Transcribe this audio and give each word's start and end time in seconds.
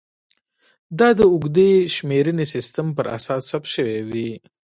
دا 0.99 1.09
د 1.19 1.21
اوږدې 1.33 1.71
شمېرنې 1.95 2.45
سیستم 2.53 2.87
پر 2.97 3.05
اساس 3.17 3.41
ثبت 3.51 3.67
شوې 3.75 3.99
وې 4.09 4.31